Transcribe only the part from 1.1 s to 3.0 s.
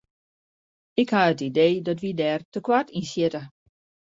ha it idee dat wy dêr te koart